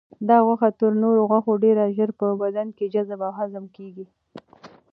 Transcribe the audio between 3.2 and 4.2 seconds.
او هضم کیږي.